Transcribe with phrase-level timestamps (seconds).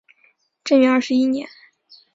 [0.63, 1.47] 贞元二十一年